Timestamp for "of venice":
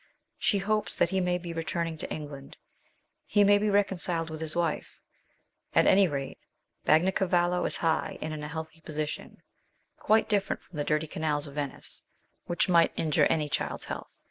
11.45-12.01